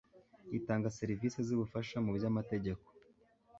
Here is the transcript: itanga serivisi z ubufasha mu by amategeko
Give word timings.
itanga 0.57 0.93
serivisi 0.99 1.37
z 1.47 1.49
ubufasha 1.55 1.95
mu 2.05 2.11
by 2.17 2.23
amategeko 2.31 2.85